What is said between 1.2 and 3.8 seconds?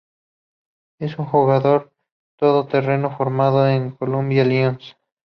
jugador todoterreno formado